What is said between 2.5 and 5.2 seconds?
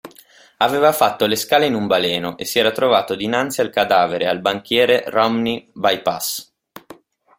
era trovato dinanzi al cadavere e al banchiere